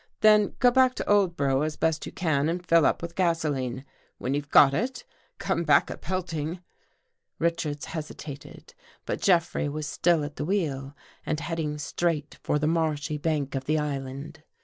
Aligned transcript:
Then 0.21 0.55
go 0.57 0.71
back 0.71 0.95
to 0.95 1.05
Oldborough 1.07 1.61
as 1.63 1.75
best 1.77 2.07
you 2.07 2.11
can 2.11 2.49
and 2.49 2.65
fill 2.65 2.87
up 2.87 3.03
with 3.03 3.13
gasoline. 3.13 3.85
When 4.17 4.33
you've 4.33 4.49
got 4.49 4.73
it, 4.73 5.03
come 5.37 5.63
back 5.63 5.91
a 5.91 5.97
pelting." 5.97 6.59
Richards 7.37 7.85
hesitated, 7.85 8.73
but 9.05 9.21
Jeffrey 9.21 9.69
was 9.69 9.85
still 9.85 10.23
at 10.23 10.37
the 10.37 10.45
wheel 10.45 10.95
and 11.23 11.39
heading 11.39 11.77
straight 11.77 12.39
for 12.41 12.57
the 12.57 12.65
marshy 12.65 13.19
bank 13.19 13.53
of 13.53 13.65
the 13.65 13.77
island. 13.77 14.41